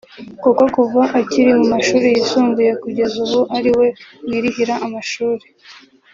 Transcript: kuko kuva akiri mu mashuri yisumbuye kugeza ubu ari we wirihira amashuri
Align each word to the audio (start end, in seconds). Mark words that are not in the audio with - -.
kuko 0.41 0.63
kuva 0.75 1.01
akiri 1.19 1.51
mu 1.59 1.65
mashuri 1.73 2.05
yisumbuye 2.13 2.71
kugeza 2.81 3.15
ubu 3.23 3.39
ari 3.57 3.71
we 3.77 3.87
wirihira 4.27 4.73
amashuri 4.85 5.45